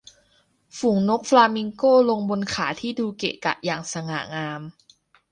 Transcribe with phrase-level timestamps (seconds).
[0.77, 4.61] ฝูงนกฟลามิงโกลงบนขาที่ดูเกะกะอย่างสง่างาม